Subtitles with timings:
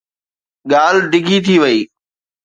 [0.71, 1.79] ڳالهه ڊگهي ٿي وئي.